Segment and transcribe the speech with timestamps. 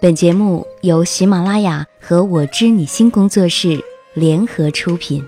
[0.00, 3.82] 本节目由喜马拉雅和我知你心工作室
[4.14, 5.24] 联合出品。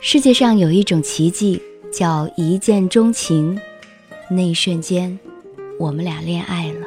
[0.00, 1.62] 世界上有一种奇迹，
[1.92, 3.60] 叫一见钟情。
[4.28, 5.18] 那一瞬间，
[5.78, 6.86] 我们俩恋爱了。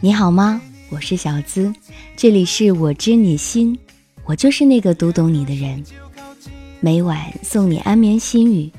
[0.00, 0.60] 你好吗？
[0.90, 1.72] 我是小资，
[2.16, 3.78] 这里是我知你心，
[4.26, 5.82] 我就是那个读懂你的人。
[6.80, 8.70] 每晚送你安眠心语，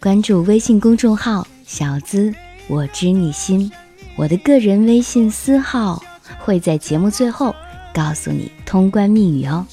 [0.00, 2.34] 关注微信公众号“小资”。
[2.68, 3.70] 我知你心，
[4.16, 6.02] 我的个人微信私号
[6.38, 7.54] 会在节目最后
[7.92, 9.66] 告诉你通关密语哦。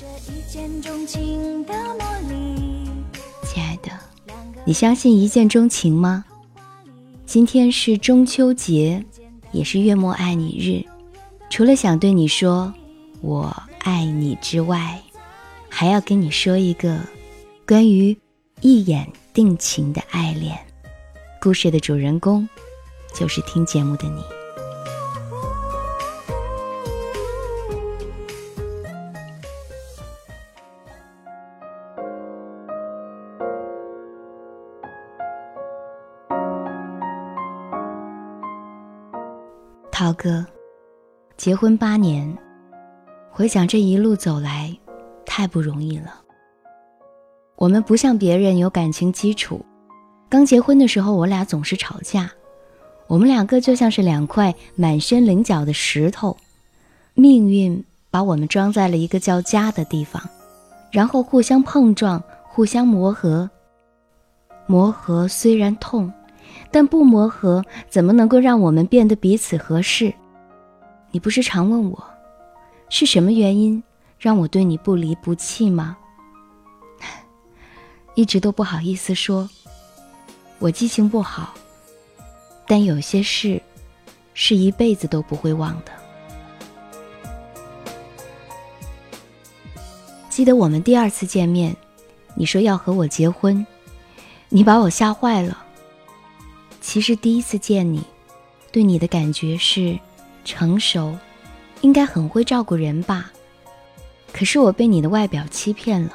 [0.48, 0.62] 亲
[3.64, 3.90] 爱的，
[4.66, 6.26] 你相信一见钟情吗？
[7.26, 9.06] 今天是中秋节，
[9.52, 10.84] 也是月末爱你日。
[11.50, 12.74] 除了想对你说
[13.22, 15.00] 我爱你之外，
[15.70, 17.00] 还要跟你说一个
[17.68, 18.18] 关于
[18.62, 20.58] 一眼定情的爱恋
[21.40, 22.50] 故事的主人公。
[23.14, 24.24] 就是听节目的你，
[39.92, 40.46] 涛哥，
[41.36, 42.38] 结婚八年，
[43.30, 44.74] 回想这一路走来，
[45.26, 46.22] 太不容易了。
[47.58, 49.66] 我们不像别人有感情基础，
[50.30, 52.32] 刚结婚的时候，我俩总是吵架。
[53.10, 56.38] 我们两个就像是两块满身棱角的石头，
[57.16, 60.22] 命运把我们装在了一个叫家的地方，
[60.92, 63.50] 然后互相碰撞，互相磨合。
[64.68, 66.14] 磨合虽然痛，
[66.70, 70.14] 但不磨合怎么能够让我们变得彼此合适？
[71.10, 72.04] 你不是常问我，
[72.90, 73.84] 是什么原因
[74.20, 75.98] 让我对你不离不弃吗？
[78.14, 79.50] 一直都不好意思说，
[80.60, 81.56] 我记性不好。
[82.70, 83.60] 但有些事，
[84.36, 85.92] 是一辈子都不会忘的。
[90.30, 91.76] 记得我们第二次见面，
[92.36, 93.66] 你说要和我结婚，
[94.50, 95.66] 你把我吓坏了。
[96.80, 98.04] 其实第一次见你，
[98.72, 99.98] 对你的感觉是
[100.46, 101.18] 成熟，
[101.82, 103.32] 应该很会照顾人吧。
[104.32, 106.14] 可是我被你的外表欺骗了。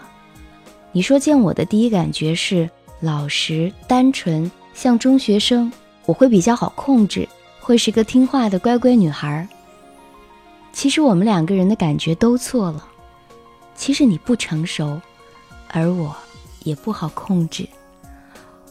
[0.92, 2.70] 你说见我的第一感觉是
[3.00, 5.72] 老实、单纯，像中学生。
[6.06, 7.28] 我会比较好控制，
[7.60, 9.46] 会是个听话的乖乖女孩。
[10.72, 12.86] 其实我们两个人的感觉都错了。
[13.74, 15.00] 其实你不成熟，
[15.68, 16.14] 而我
[16.64, 17.68] 也不好控制。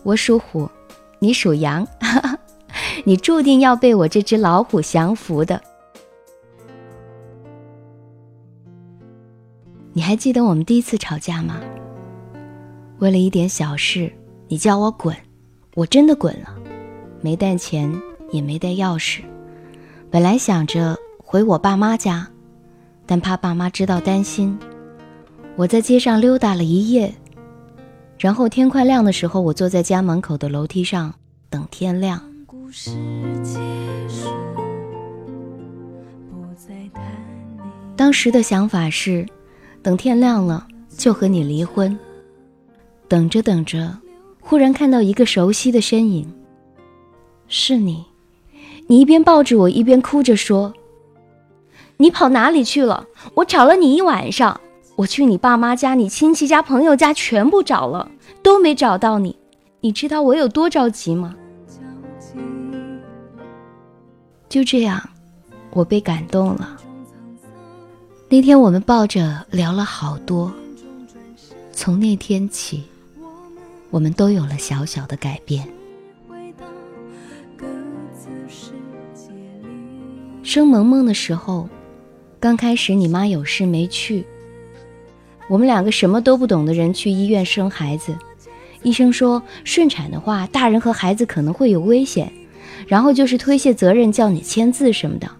[0.03, 0.69] 我属虎，
[1.19, 1.87] 你属羊，
[3.05, 5.61] 你注定要被我这只老虎降服的。
[9.91, 11.59] 你还记得我们第一次吵架吗？
[12.99, 14.11] 为了一点小事，
[14.47, 15.15] 你叫我滚，
[15.75, 16.55] 我真的滚了。
[17.23, 17.89] 没带钱，
[18.31, 19.21] 也没带钥匙。
[20.11, 22.27] 本来想着回我爸妈家，
[23.05, 24.59] 但怕爸妈知道担心，
[25.55, 27.13] 我在街上溜达了一夜。
[28.19, 31.13] 然后天快亮的时候，我坐在家门口的楼梯上
[31.49, 32.21] 等天亮。
[37.95, 39.25] 当时的想法是，
[39.81, 41.97] 等天亮了就和你离婚。
[43.07, 43.97] 等着等着，
[44.41, 46.29] 忽然看到一个熟悉的身影。
[47.55, 48.03] 是你，
[48.87, 50.73] 你一边抱着我，一边哭着说
[51.97, 53.05] ：“你跑哪里去了？
[53.35, 54.59] 我找了你一晚上，
[54.95, 58.09] 我去你爸妈家、你亲戚家、朋友家，全部找了，
[58.41, 59.37] 都没找到你。
[59.81, 61.35] 你知道我有多着急吗？”
[64.49, 64.99] 就这样，
[65.73, 66.75] 我被感动了。
[68.29, 70.51] 那天我们抱着聊了好多。
[71.71, 72.83] 从那天起，
[73.91, 75.71] 我们都有了小小的改变。
[80.43, 81.69] 生萌萌的时候，
[82.37, 84.25] 刚开始你妈有事没去，
[85.47, 88.13] 我们两个什么都不懂的人去医院生孩子，
[88.83, 92.31] 医生说顺产的话，大人和孩子可能会有危险，
[92.85, 95.31] 然后就是推卸责任，叫你签字什么的。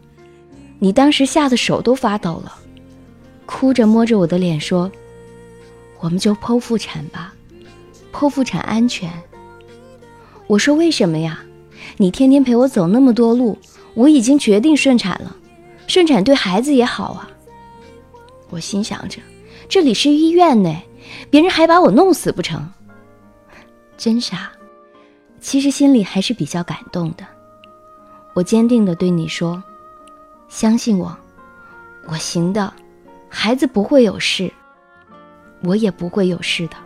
[0.80, 2.56] 你当时吓得手都发抖了，
[3.46, 4.90] 哭着摸着我的脸说
[6.00, 7.34] ：“我们就剖腹产吧，
[8.14, 9.12] 剖腹产安全。”
[10.48, 11.44] 我说：“为什么呀？
[11.98, 13.58] 你天天陪我走那么多路。”
[13.96, 15.36] 我已经决定顺产了，
[15.88, 17.30] 顺产对孩子也好啊。
[18.50, 19.20] 我心想着，
[19.70, 20.76] 这里是医院呢，
[21.30, 22.68] 别人还把我弄死不成？
[23.98, 24.52] 真傻。
[25.40, 27.26] 其实心里还是比较感动的。
[28.34, 29.62] 我坚定地对你说
[30.50, 31.16] ：“相信我，
[32.08, 32.74] 我行的，
[33.30, 34.52] 孩子不会有事，
[35.62, 36.78] 我也不会有事的。”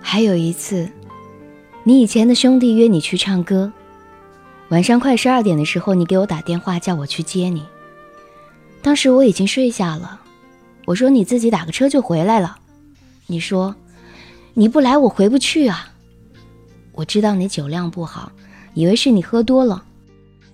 [0.00, 0.90] 还有一次。
[1.88, 3.72] 你以前的兄弟约你去唱歌，
[4.68, 7.64] 晚上快十二点的时候，你给我打电话叫我去接你。
[8.82, 10.20] 当时我已经睡下了，
[10.84, 12.58] 我说你自己打个车就回来了。
[13.26, 13.74] 你说
[14.52, 15.90] 你不来我回不去啊。
[16.92, 18.32] 我知道你酒量不好，
[18.74, 19.82] 以为是你喝多了。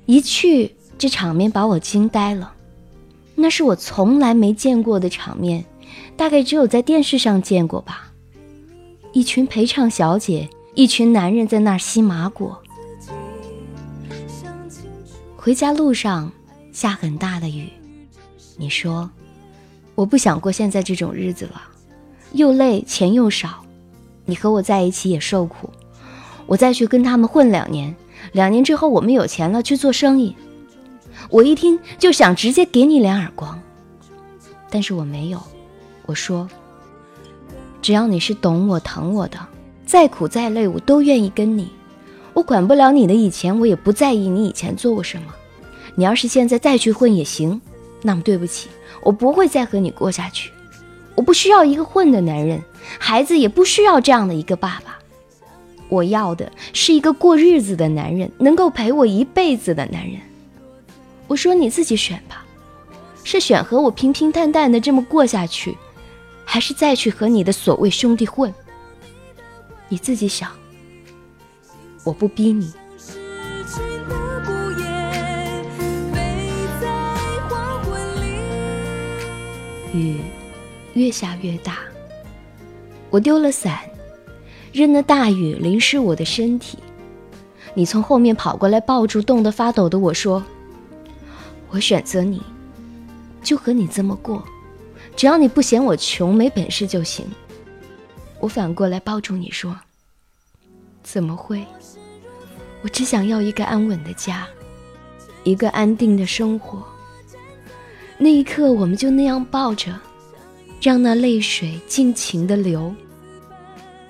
[0.07, 2.53] 一去这场面把我惊呆了，
[3.35, 5.65] 那是我从来没见过的场面，
[6.17, 8.13] 大概只有在电视上见过吧。
[9.13, 12.61] 一群陪唱小姐，一群男人在那儿吸麻果。
[15.37, 16.33] 回家路上
[16.73, 17.69] 下很大的雨。
[18.57, 19.09] 你说，
[19.95, 21.63] 我不想过现在这种日子了，
[22.33, 23.65] 又累，钱又少。
[24.25, 25.71] 你和我在一起也受苦，
[26.47, 27.95] 我再去跟他们混两年，
[28.33, 30.35] 两年之后我们有钱了去做生意。
[31.31, 33.61] 我一听就想直接给你两耳光，
[34.71, 35.41] 但是我没有。
[36.07, 36.49] 我说，
[37.81, 39.39] 只要你是懂我、疼我的，
[39.87, 41.71] 再苦再累我都愿意跟你。
[42.33, 45.35] 我管不了你的以前，我也不在意你以前做过什么。
[45.95, 47.61] 你要是现在再去混也行。
[48.03, 48.69] 那么对不起，
[49.03, 50.51] 我不会再和你过下去。
[51.15, 52.61] 我不需要一个混的男人，
[52.99, 54.99] 孩子也不需要这样的一个爸爸。
[55.89, 60.21] 我要的是一个过日子的男人，能够陪我一辈子的男人。
[61.29, 62.45] 我说你自己选吧，
[63.23, 65.77] 是选和我平平淡淡的这么过下去，
[66.45, 68.53] 还是再去和你的所谓兄弟混？
[69.89, 70.51] 你自己想，
[72.03, 72.73] 我不逼你。
[79.93, 80.21] 雨
[80.95, 81.79] 越下越大，
[83.11, 83.79] 我丢了伞，
[84.73, 86.79] 任那大雨淋湿我的身体。
[87.75, 90.43] 你从后面跑过来，抱住冻得发抖的我说
[91.71, 92.43] ：“我选择你，
[93.43, 94.43] 就和你这么过，
[95.15, 97.25] 只要你不嫌我穷没本事就行。”
[98.45, 99.81] 我反过来抱住你说
[101.03, 101.65] ：“怎么会？
[102.83, 104.47] 我只想要一个安稳的家，
[105.45, 106.87] 一个安定的生活。”
[108.21, 109.99] 那一刻，我们就那样抱着，
[110.79, 112.95] 让那泪水尽情的流，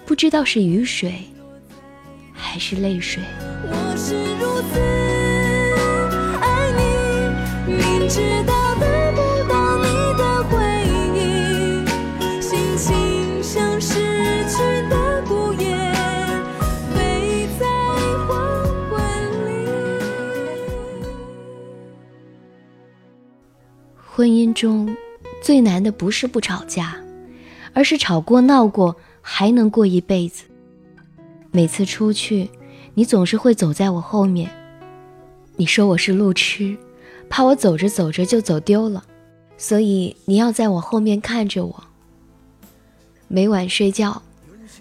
[0.04, 1.14] 不知道是雨水，
[2.32, 3.22] 还是泪水。
[3.62, 4.80] 我是如此
[6.40, 8.53] 爱你，
[24.54, 24.96] 中
[25.42, 26.96] 最难的不是不吵架，
[27.74, 30.44] 而是吵过闹过还能过一辈子。
[31.50, 32.48] 每次出去，
[32.94, 34.50] 你总是会走在我后面。
[35.56, 36.76] 你说我是路痴，
[37.28, 39.04] 怕我走着走着就走丢了，
[39.56, 41.84] 所以你要在我后面看着我。
[43.28, 44.22] 每晚睡觉，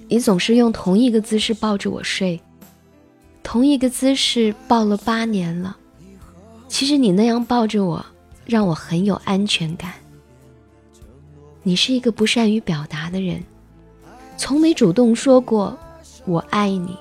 [0.08, 2.40] 你总是用同一个姿势抱着我睡，
[3.44, 5.78] 同一个姿势抱了八年了。
[6.68, 8.06] 其实你那样抱着我。
[8.45, 9.94] 让我很有安全感。
[11.63, 13.44] 你是一个不善于表达的人，
[14.38, 15.78] 从没主动说过
[16.25, 16.98] “我爱你”。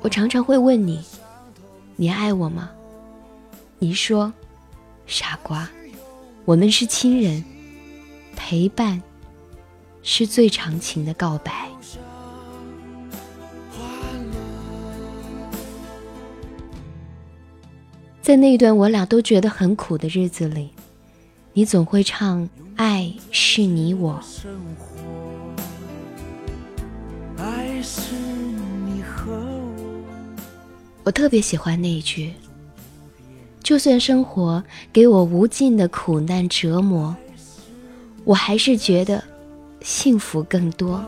[0.00, 1.02] 我常常会问你
[1.96, 2.70] ：“你爱我吗？”
[3.80, 4.32] 你说
[5.06, 5.68] ：“傻瓜，
[6.44, 7.44] 我们是亲人，
[8.36, 9.02] 陪伴
[10.02, 11.68] 是最长情的告白。”
[18.24, 20.70] 在那段我俩都觉得很苦的日子里，
[21.52, 22.42] 你总会唱
[22.74, 24.18] 《爱是你我》。
[31.02, 32.32] 我特别喜欢那一句
[33.62, 37.14] ：“就算生活给我无尽的苦难折磨，
[38.24, 39.22] 我还是觉得
[39.82, 41.04] 幸福更多。”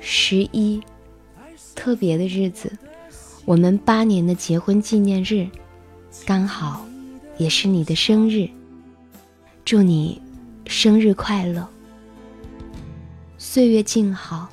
[0.00, 0.82] 十一，
[1.74, 2.70] 特别的日子。
[3.44, 5.48] 我们八年的结婚纪念日，
[6.24, 6.86] 刚好
[7.36, 8.48] 也是你的生日。
[9.64, 10.20] 祝你
[10.66, 11.66] 生日快乐，
[13.38, 14.48] 岁月静好。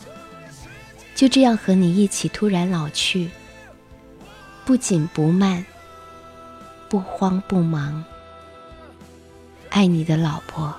[1.15, 3.29] 就这样和你一起突然老去，
[4.65, 5.65] 不紧不慢，
[6.87, 8.03] 不慌不忙。
[9.69, 10.73] 爱你的老婆。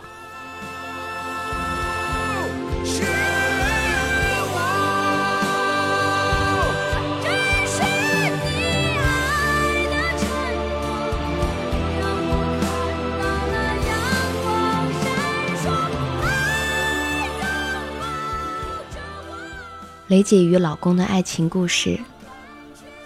[20.09, 22.01] 雷姐与老公的爱情故事，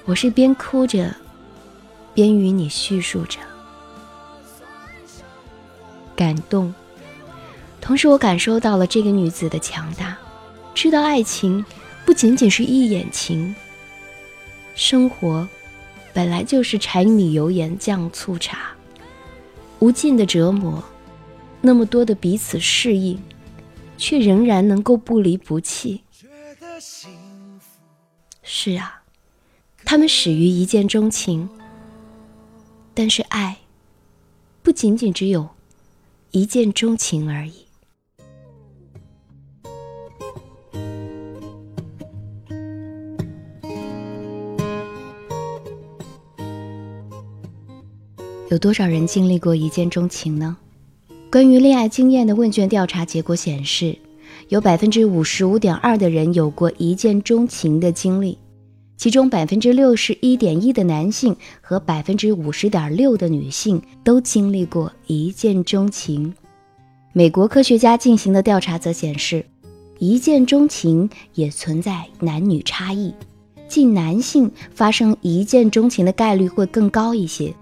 [0.04, 1.12] 我是边哭着，
[2.14, 3.40] 边与你叙述着，
[6.14, 6.72] 感动。
[7.80, 10.16] 同时，我感受到了这个女子的强大。
[10.74, 11.64] 知道爱情
[12.06, 13.52] 不仅仅是一眼情。
[14.76, 15.48] 生活
[16.14, 18.68] 本来就是柴米油盐酱醋茶，
[19.80, 20.80] 无尽的折磨，
[21.60, 23.20] 那么多的彼此适应，
[23.98, 26.00] 却仍然能够不离不弃。
[28.42, 29.02] 是啊，
[29.84, 31.48] 他们始于一见钟情，
[32.92, 33.58] 但是爱
[34.62, 35.48] 不仅仅只有
[36.32, 37.66] 一见钟情而已。
[48.50, 50.56] 有多少人经历过一见钟情呢？
[51.30, 53.96] 关于恋爱经验的问卷调查结果显示，
[54.48, 58.38] 有百分之五十五点二的人有过一见钟情的经历，
[58.96, 66.32] 其中百分之六十一点一的男性和百分之五十点六的女性都经历过一见钟情。
[67.12, 69.44] 美国科学家进行的调查则显示，
[69.98, 73.12] 一见钟情也存在男女差异，
[73.68, 77.54] 即男性发生一见钟情的概率会更高一些。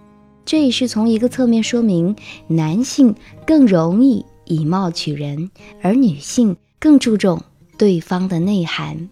[0.44, 2.16] 这也是从一个侧面说明，
[2.48, 3.14] 男性
[3.46, 5.48] 更容易以貌取人，
[5.80, 7.40] 而女性更注重
[7.78, 9.08] 对方的内涵。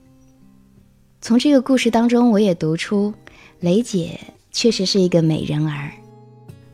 [1.21, 3.15] 从这个故事当中，我也读出，
[3.61, 4.19] 雷姐
[4.51, 5.93] 确实是一个美人儿，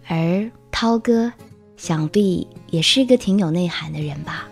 [0.08, 1.30] 而涛哥
[1.76, 4.48] 想必也是一个挺有内涵的人吧。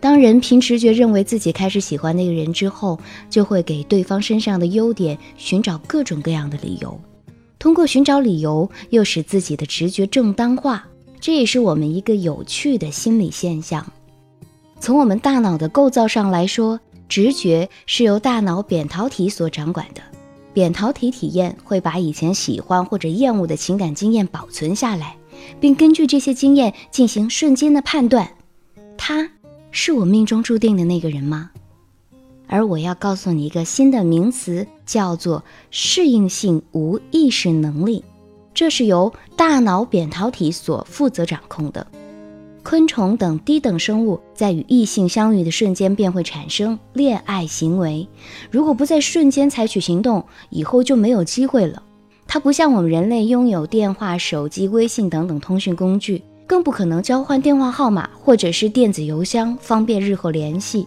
[0.00, 6.98] 当人凭直觉认为自己开始喜欢那个人之后，就会给对方身上的优点寻找各种各样的理由。
[7.58, 10.84] 通过寻找理由，又使自己的直觉正当化，
[11.22, 13.86] 这也是我们一个有趣的心理现象。
[14.80, 20.02] 从我们大脑的构造上来说，直觉是由大脑扁桃体所掌管的。
[20.52, 25.16] 扁桃体体验会把以前喜欢或者厌恶的情感经验保存下来，
[25.60, 28.28] 并根据这些经验进行瞬间的判断：
[28.98, 29.30] 他
[29.70, 31.52] 是我命中注定的那个人吗？
[32.48, 38.04] 而我要告诉你一个新的名词，叫做适应性无意识能力，
[38.54, 41.86] 这是由大脑扁桃体所负责掌控的。
[42.62, 48.06] 昆虫等低等生物在与异性相遇的瞬间便会产生恋爱行为，
[48.50, 51.82] 如果不在瞬间采取行动，以后就没有机会了。
[52.28, 60.86] 它不像我们人类拥有电话、手机、微信等等通讯工具，更不可能交换电话号码或者是电子邮箱，方便日后联系。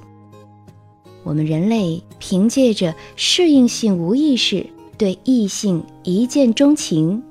[1.24, 4.66] 我们人类凭借着适应性无意识
[4.98, 7.22] 对异性一见钟情，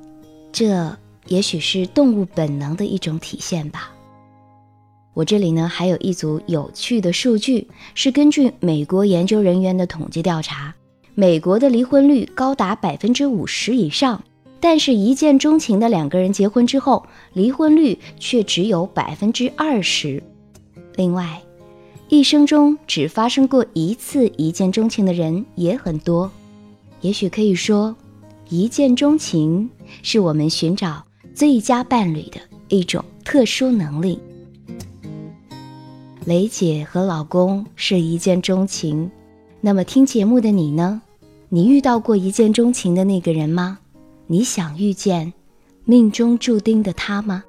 [0.55, 0.97] 这
[1.27, 3.91] 也许是动物本能的一种体现吧。
[5.13, 10.73] 我这里呢还有一组有趣的数据，是根据美国研究人员的统计调查，
[11.17, 14.23] 美国的离婚率高达百分之五十以上，
[14.61, 20.23] 但是一见钟情的两个人结婚之后，离婚率却只有百分之二十。
[20.95, 21.41] 另外。
[22.11, 26.31] 一生中只发生过一次一见钟情的人也很多，
[27.01, 27.97] 也许可以说，
[28.51, 29.69] 一见钟情
[30.03, 31.03] 是我们寻找
[31.35, 34.19] 最佳伴侣的一种特殊能力。
[36.27, 39.11] 雷姐和老公是一见钟情，
[39.61, 41.01] 那么听节目的你呢？
[41.49, 43.79] 你遇到过一见钟情的那个人吗？
[44.27, 45.33] 你想遇见
[45.85, 47.45] 命中注定的他吗？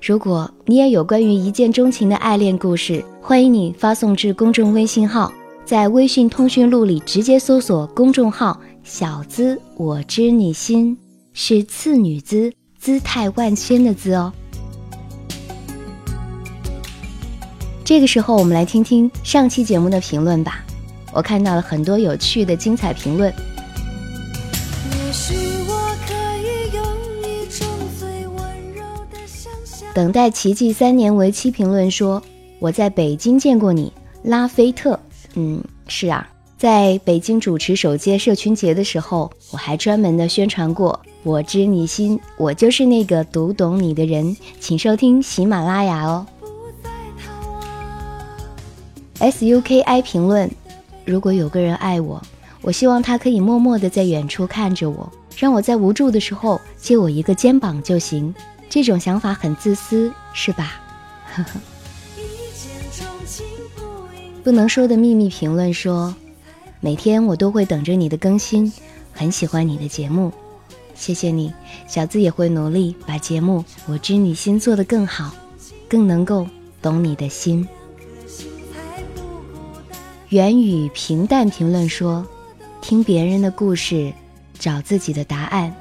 [0.00, 5.32] 如果你也有关于一见钟情的爱恋故事，欢迎你发送至公众微信号，
[5.64, 10.96] 在微信通讯录里直接搜索公众号“小资我知你心”，
[11.32, 14.32] 是次女姿姿态万千的姿哦。
[17.84, 20.64] 这个时候，我们来听听上期节目的评论吧。
[21.12, 23.32] 我看到了很多有趣的精彩评论。
[29.94, 32.22] 等待奇迹三年为期评论说
[32.58, 34.98] ：“我在北京见过你，拉菲特。
[35.34, 36.26] 嗯，是啊，
[36.62, 41.00] 在北京主持首届社群节的时候，我还专门的宣传过。
[41.24, 44.36] 我知你心，我就是那个读懂你的人。
[44.60, 46.24] 请收听喜马拉雅哦。
[49.18, 50.48] ”SUKI 评论：
[51.04, 52.22] 如果有个人爱我，
[52.60, 58.32] 我希望他可以默默的在远处看着我，让我在无助的时候借我一个肩膀就行。
[58.70, 60.80] 这种想法很自私，是吧？
[61.34, 61.60] 呵呵
[64.44, 66.14] 不能说的秘密评论说，
[66.84, 68.72] 每天我都会等着你的更新，
[69.12, 70.32] 很喜欢你的节目，
[70.96, 71.54] 谢谢你，
[71.86, 75.32] 小资也会努力把节目《我知你心》做得更好，
[75.88, 76.44] 更能够
[76.82, 77.64] 懂你的心。
[80.30, 82.26] 元宇平淡评论说，
[82.80, 84.12] 听别人的故事，
[84.58, 85.72] 找自己的答案。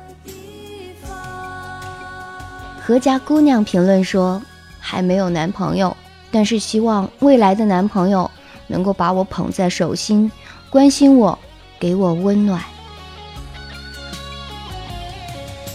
[2.80, 4.40] 何家姑娘评论说
[4.78, 5.98] ：“还没有男朋友，
[6.30, 8.30] 但是希望未来的男朋友
[8.68, 10.32] 能够把我捧在手心，
[10.72, 11.38] 关心我，
[11.78, 12.64] 给我温暖。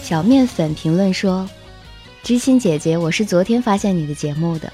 [0.01, 1.47] 小面粉评论说
[2.23, 4.73] ：“知心姐姐，我是昨天发现你的节目的，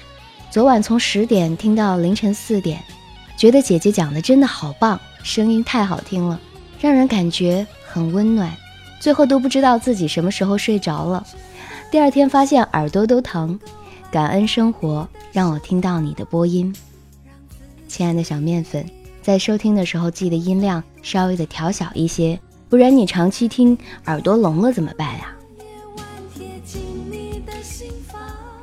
[0.50, 2.82] 昨晚从十点听到凌晨四点，
[3.36, 6.40] 觉得姐姐讲的真的好棒，声音太好听了，
[6.80, 8.50] 让人感觉很温暖。
[8.98, 11.26] 最后都不知道自己什么时候睡着了，
[11.90, 13.60] 第二天发现耳朵都疼。
[14.10, 16.74] 感恩生活让我听到你的播音，
[17.86, 18.88] 亲爱的小面粉，
[19.24, 22.38] 在收听的时候记得音量稍微的调小一些。”
[22.68, 25.32] 不然你长期听耳朵聋了怎么办呀？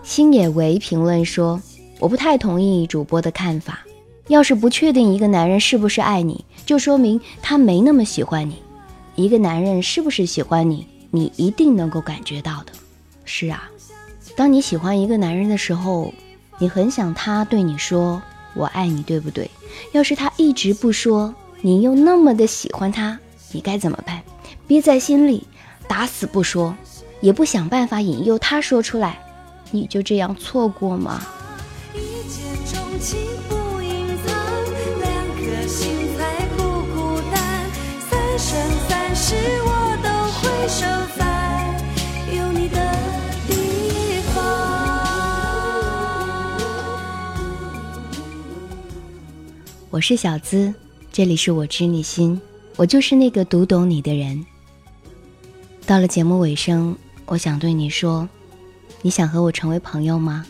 [0.03, 1.61] 星野唯评论说
[1.97, 3.79] ：“我不太同意主播的看法。
[4.27, 8.61] 要是不确定一个男人是不是爱你，就说明他没那么喜欢你。
[9.15, 12.73] 一个男人是不是喜欢你，你一定能够感觉到的。
[13.23, 13.69] 是啊，
[14.35, 16.13] 当你喜欢一个男人的时候，
[16.59, 18.21] 你很想他对你说
[18.53, 19.49] ‘我爱你’，对不对？
[19.91, 23.19] 要是他一直不说，你又那么的喜欢他。”
[23.53, 24.21] 你该怎么办？
[24.65, 25.45] 憋在心里，
[25.87, 26.73] 打死不说，
[27.19, 29.19] 也不想办法引诱他说出来，
[29.71, 31.21] 你就这样错过吗？
[31.93, 32.43] 一见
[32.73, 33.19] 钟情
[49.91, 50.73] 我是小资，
[51.11, 52.39] 这里是我知你心。
[52.77, 54.45] 我就是那个读懂你的人。
[55.85, 56.95] 到了节目尾声，
[57.25, 58.29] 我想对你说：
[59.01, 60.45] 你想和我成为朋友吗？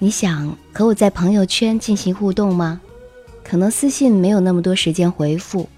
[0.00, 2.80] 你想和我在朋友圈进行互动吗？
[3.44, 5.68] 可能私信没有那么多时间回复，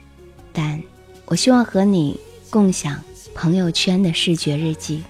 [0.50, 0.82] 但
[1.26, 2.98] 我希望和你共享
[3.34, 5.02] 朋友圈的视觉日记。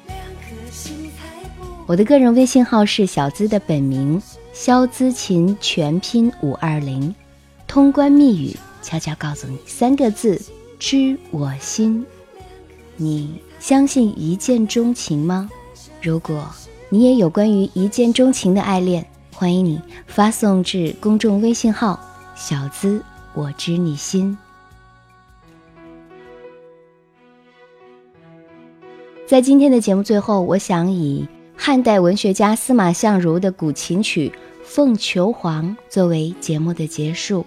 [1.87, 4.21] 我的个人微信号是小资的本名
[4.53, 7.15] 肖资琴全拼五二零，
[7.73, 10.39] 通关密语悄悄告诉你三个字。
[10.79, 12.05] 知我心，
[12.99, 15.49] 你相信一见钟情吗？
[16.03, 16.47] 如果
[16.91, 21.99] 你也有关于一见钟情的爱恋，欢迎你发送至公众微信号
[22.37, 24.37] “小资我知你心”。
[29.27, 34.29] 在今天的节目最后，我想以汉代文学家司马相如的古琴曲
[34.63, 37.47] 《凤求凰》作为节目的结束。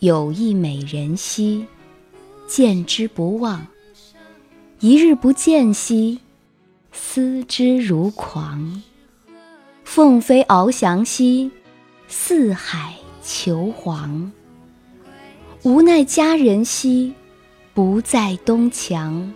[0.00, 1.66] 有一美人兮，
[2.46, 3.66] 见之不忘；
[4.78, 6.20] 一日不见兮，
[6.92, 8.80] 思之如狂。
[9.82, 11.50] 凤飞翱翔兮，
[12.06, 14.30] 四海求凰。
[15.64, 17.12] 无奈佳人兮，
[17.74, 19.34] 不在东墙。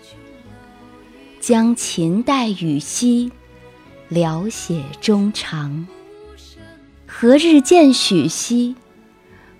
[1.40, 3.32] 将琴代语兮，
[4.08, 5.88] 聊写衷肠。
[7.04, 8.76] 何日见许兮？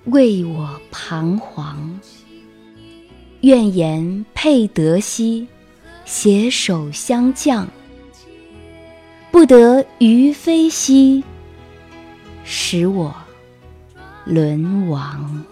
[0.07, 2.01] 为我彷徨，
[3.43, 5.47] 愿言配得兮，
[6.05, 7.67] 携手相将；
[9.31, 11.23] 不得于飞兮，
[12.45, 13.15] 使我
[14.25, 15.45] 沦亡。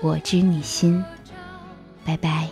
[0.00, 1.04] 我知你心，
[2.04, 2.48] 拜拜。